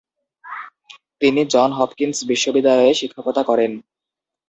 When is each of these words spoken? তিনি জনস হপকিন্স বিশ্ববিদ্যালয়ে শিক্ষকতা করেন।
তিনি 1.21 1.41
জনস 1.53 1.75
হপকিন্স 1.79 2.15
বিশ্ববিদ্যালয়ে 2.31 2.93
শিক্ষকতা 2.93 3.41
করেন। 3.49 3.71